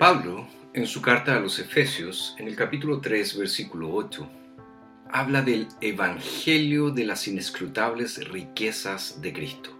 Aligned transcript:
Pablo, 0.00 0.46
en 0.72 0.86
su 0.86 1.02
carta 1.02 1.36
a 1.36 1.40
los 1.40 1.58
Efesios, 1.58 2.34
en 2.38 2.48
el 2.48 2.56
capítulo 2.56 3.02
3, 3.02 3.36
versículo 3.36 3.92
8, 3.92 4.26
habla 5.10 5.42
del 5.42 5.68
Evangelio 5.82 6.88
de 6.88 7.04
las 7.04 7.28
inescrutables 7.28 8.26
riquezas 8.30 9.20
de 9.20 9.34
Cristo. 9.34 9.78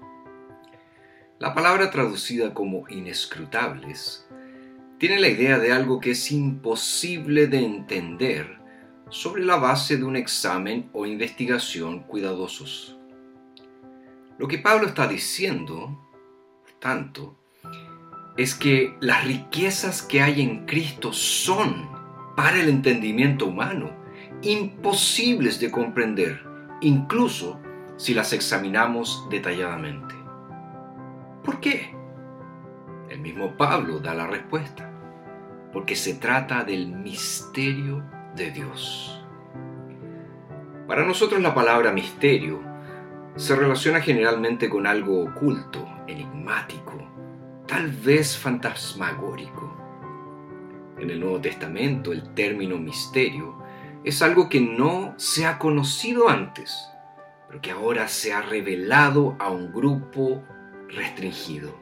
La 1.38 1.54
palabra 1.54 1.90
traducida 1.90 2.52
como 2.52 2.86
inescrutables 2.90 4.28
tiene 4.98 5.18
la 5.20 5.28
idea 5.28 5.58
de 5.58 5.72
algo 5.72 6.00
que 6.00 6.10
es 6.10 6.30
imposible 6.30 7.46
de 7.46 7.64
entender 7.64 8.58
sobre 9.08 9.42
la 9.42 9.56
base 9.56 9.96
de 9.96 10.04
un 10.04 10.16
examen 10.16 10.90
o 10.92 11.06
investigación 11.06 12.00
cuidadosos. 12.00 12.98
Lo 14.36 14.46
que 14.48 14.58
Pablo 14.58 14.88
está 14.88 15.08
diciendo, 15.08 15.98
tanto, 16.78 17.39
es 18.40 18.54
que 18.54 18.96
las 19.00 19.22
riquezas 19.26 20.00
que 20.00 20.22
hay 20.22 20.40
en 20.40 20.64
Cristo 20.64 21.12
son, 21.12 21.90
para 22.34 22.58
el 22.58 22.70
entendimiento 22.70 23.44
humano, 23.44 23.90
imposibles 24.40 25.60
de 25.60 25.70
comprender, 25.70 26.42
incluso 26.80 27.60
si 27.98 28.14
las 28.14 28.32
examinamos 28.32 29.26
detalladamente. 29.28 30.14
¿Por 31.44 31.60
qué? 31.60 31.94
El 33.10 33.20
mismo 33.20 33.58
Pablo 33.58 33.98
da 33.98 34.14
la 34.14 34.26
respuesta, 34.26 34.90
porque 35.70 35.94
se 35.94 36.14
trata 36.14 36.64
del 36.64 36.86
misterio 36.86 38.02
de 38.36 38.52
Dios. 38.52 39.22
Para 40.88 41.04
nosotros 41.04 41.42
la 41.42 41.54
palabra 41.54 41.92
misterio 41.92 42.62
se 43.36 43.54
relaciona 43.54 44.00
generalmente 44.00 44.70
con 44.70 44.86
algo 44.86 45.24
oculto, 45.24 45.86
enigmático, 46.06 46.79
tal 47.70 47.88
vez 47.92 48.36
fantasmagórico. 48.36 49.76
En 50.98 51.08
el 51.08 51.20
Nuevo 51.20 51.40
Testamento 51.40 52.12
el 52.12 52.34
término 52.34 52.76
misterio 52.78 53.62
es 54.02 54.22
algo 54.22 54.48
que 54.48 54.60
no 54.60 55.14
se 55.18 55.46
ha 55.46 55.56
conocido 55.56 56.28
antes, 56.28 56.76
pero 57.46 57.60
que 57.60 57.70
ahora 57.70 58.08
se 58.08 58.32
ha 58.32 58.42
revelado 58.42 59.36
a 59.38 59.50
un 59.50 59.72
grupo 59.72 60.42
restringido. 60.88 61.78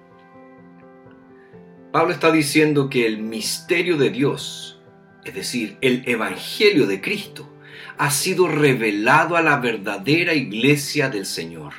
Pablo 1.91 2.12
está 2.12 2.31
diciendo 2.31 2.91
que 2.91 3.06
el 3.06 3.22
misterio 3.22 3.97
de 3.97 4.11
Dios, 4.11 4.83
es 5.25 5.34
decir, 5.34 5.78
el 5.81 6.03
Evangelio 6.06 6.86
de 6.86 7.00
Cristo, 7.00 7.48
ha 7.97 8.11
sido 8.11 8.47
revelado 8.47 9.36
a 9.36 9.42
la 9.42 9.56
verdadera 9.56 10.34
iglesia 10.34 11.09
del 11.09 11.25
Señor. 11.25 11.72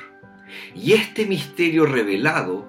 Y 0.74 0.94
este 0.94 1.26
misterio 1.26 1.86
revelado 1.86 2.68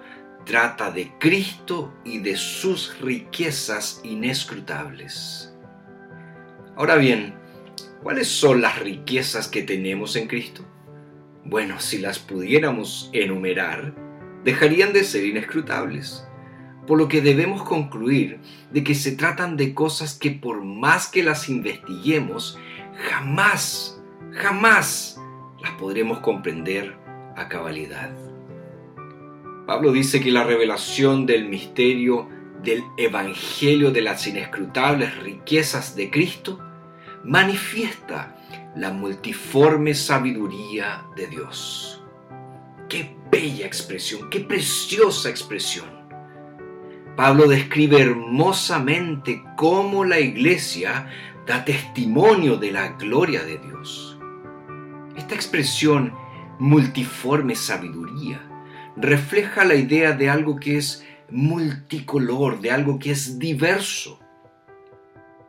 trata 0.52 0.92
de 0.92 1.14
Cristo 1.18 1.94
y 2.04 2.18
de 2.18 2.36
sus 2.36 3.00
riquezas 3.00 4.02
inescrutables. 4.04 5.56
Ahora 6.76 6.98
bien, 6.98 7.36
¿cuáles 8.04 8.28
son 8.28 8.62
las 8.62 8.78
riquezas 8.80 9.48
que 9.48 9.62
tenemos 9.62 10.18
en 10.18 10.28
Cristo? 10.28 10.66
Bueno, 11.46 11.80
si 11.80 12.00
las 12.00 12.20
pudiéramos 12.20 13.10
enumerar, 13.14 13.96
dejarían 14.44 14.92
de 14.92 15.06
ser 15.06 15.26
inescrutables, 15.26 16.28
por 16.86 16.98
lo 16.98 17.08
que 17.08 17.22
debemos 17.22 17.64
concluir 17.64 18.42
de 18.74 18.84
que 18.84 18.94
se 18.94 19.14
tratan 19.14 19.56
de 19.56 19.74
cosas 19.74 20.16
que 20.16 20.32
por 20.32 20.66
más 20.66 21.08
que 21.08 21.24
las 21.24 21.48
investiguemos, 21.48 22.60
jamás, 23.10 24.04
jamás 24.34 25.18
las 25.62 25.72
podremos 25.80 26.20
comprender 26.20 26.94
a 27.38 27.48
cabalidad. 27.48 28.31
Pablo 29.72 29.94
dice 29.94 30.20
que 30.20 30.32
la 30.32 30.44
revelación 30.44 31.26
del 31.26 31.48
misterio 31.48 32.28
del 32.62 32.84
Evangelio 32.98 33.92
de 33.92 34.02
las 34.02 34.28
inescrutables 34.28 35.18
riquezas 35.20 35.96
de 35.96 36.12
Cristo 36.12 36.60
manifiesta 37.24 38.36
la 38.76 38.92
multiforme 38.92 39.94
sabiduría 39.94 41.06
de 41.16 41.28
Dios. 41.28 42.04
Qué 42.90 43.16
bella 43.32 43.66
expresión, 43.66 44.30
qué 44.30 44.42
preciosa 44.42 45.30
expresión. 45.30 45.88
Pablo 47.16 47.48
describe 47.48 48.02
hermosamente 48.02 49.42
cómo 49.56 50.04
la 50.04 50.20
iglesia 50.20 51.08
da 51.48 51.64
testimonio 51.64 52.58
de 52.58 52.74
la 52.74 52.90
gloria 52.90 53.42
de 53.46 53.58
Dios. 53.58 54.20
Esta 55.16 55.34
expresión 55.34 56.14
multiforme 56.60 57.56
sabiduría 57.56 58.51
refleja 59.02 59.66
la 59.66 59.76
idea 59.76 60.14
de 60.14 60.30
algo 60.30 60.60
que 60.60 60.78
es 60.78 61.04
multicolor, 61.30 62.62
de 62.62 62.72
algo 62.72 63.00
que 63.00 63.12
es 63.12 63.40
diverso. 63.40 64.20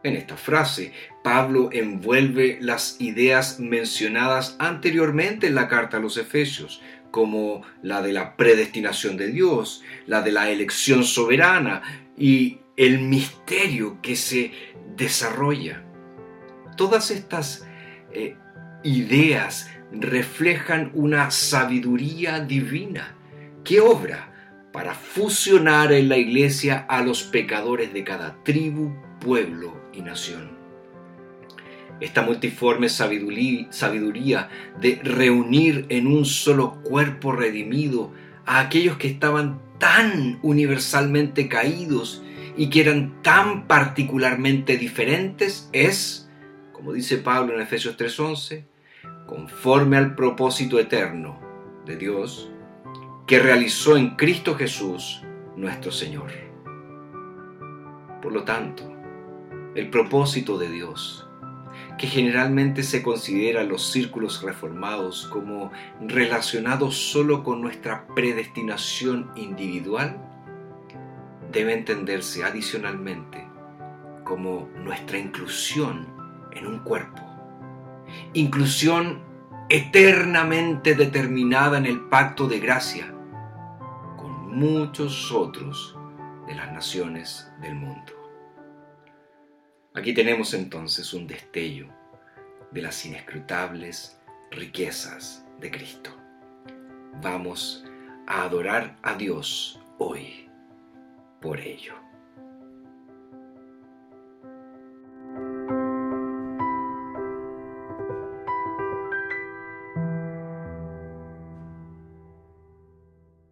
En 0.02 0.16
esta 0.16 0.36
frase, 0.36 0.92
Pablo 1.22 1.68
envuelve 1.70 2.58
las 2.60 3.00
ideas 3.00 3.60
mencionadas 3.60 4.56
anteriormente 4.58 5.46
en 5.46 5.54
la 5.54 5.68
carta 5.68 5.98
a 5.98 6.00
los 6.00 6.16
Efesios, 6.16 6.82
como 7.10 7.62
la 7.82 8.00
de 8.02 8.12
la 8.12 8.36
predestinación 8.36 9.16
de 9.16 9.28
Dios, 9.28 9.82
la 10.06 10.22
de 10.22 10.32
la 10.32 10.50
elección 10.50 11.04
soberana 11.04 11.82
y 12.16 12.58
el 12.76 13.00
misterio 13.00 14.00
que 14.00 14.16
se 14.16 14.50
desarrolla. 14.96 15.84
Todas 16.76 17.10
estas 17.10 17.66
eh, 18.12 18.34
ideas 18.82 19.70
reflejan 19.92 20.90
una 20.94 21.30
sabiduría 21.30 22.40
divina 22.40 23.14
que 23.72 23.80
obra 23.80 24.28
para 24.70 24.92
fusionar 24.92 25.94
en 25.94 26.10
la 26.10 26.18
iglesia 26.18 26.84
a 26.90 27.02
los 27.02 27.22
pecadores 27.22 27.94
de 27.94 28.04
cada 28.04 28.36
tribu, 28.44 28.92
pueblo 29.18 29.80
y 29.94 30.02
nación. 30.02 30.50
Esta 31.98 32.20
multiforme 32.20 32.90
sabiduría 32.90 34.50
de 34.78 35.00
reunir 35.02 35.86
en 35.88 36.06
un 36.06 36.26
solo 36.26 36.82
cuerpo 36.82 37.32
redimido 37.32 38.12
a 38.44 38.60
aquellos 38.60 38.98
que 38.98 39.08
estaban 39.08 39.62
tan 39.78 40.38
universalmente 40.42 41.48
caídos 41.48 42.22
y 42.58 42.68
que 42.68 42.82
eran 42.82 43.22
tan 43.22 43.66
particularmente 43.68 44.76
diferentes 44.76 45.70
es, 45.72 46.28
como 46.74 46.92
dice 46.92 47.16
Pablo 47.16 47.54
en 47.54 47.62
Efesios 47.62 47.96
3:11, 47.96 48.66
conforme 49.26 49.96
al 49.96 50.14
propósito 50.14 50.78
eterno 50.78 51.40
de 51.86 51.96
Dios 51.96 52.51
que 53.32 53.38
realizó 53.38 53.96
en 53.96 54.10
Cristo 54.10 54.56
Jesús 54.56 55.22
nuestro 55.56 55.90
Señor. 55.90 56.30
Por 58.20 58.30
lo 58.30 58.44
tanto, 58.44 58.82
el 59.74 59.88
propósito 59.88 60.58
de 60.58 60.68
Dios, 60.68 61.26
que 61.96 62.08
generalmente 62.08 62.82
se 62.82 63.02
considera 63.02 63.64
los 63.64 63.90
círculos 63.90 64.42
reformados 64.42 65.28
como 65.28 65.72
relacionado 66.02 66.90
solo 66.90 67.42
con 67.42 67.62
nuestra 67.62 68.06
predestinación 68.14 69.30
individual, 69.34 70.18
debe 71.50 71.72
entenderse 71.72 72.44
adicionalmente 72.44 73.48
como 74.24 74.68
nuestra 74.76 75.16
inclusión 75.16 76.06
en 76.50 76.66
un 76.66 76.80
cuerpo. 76.80 77.22
Inclusión 78.34 79.22
eternamente 79.70 80.94
determinada 80.94 81.78
en 81.78 81.86
el 81.86 81.98
pacto 81.98 82.46
de 82.46 82.60
gracia 82.60 83.11
muchos 84.52 85.32
otros 85.32 85.96
de 86.46 86.54
las 86.54 86.70
naciones 86.72 87.50
del 87.62 87.74
mundo. 87.74 88.12
Aquí 89.94 90.12
tenemos 90.12 90.52
entonces 90.52 91.14
un 91.14 91.26
destello 91.26 91.88
de 92.70 92.82
las 92.82 93.06
inescrutables 93.06 94.20
riquezas 94.50 95.46
de 95.58 95.70
Cristo. 95.70 96.10
Vamos 97.22 97.82
a 98.26 98.42
adorar 98.42 98.98
a 99.02 99.14
Dios 99.14 99.80
hoy 99.96 100.50
por 101.40 101.58
ello. 101.58 101.94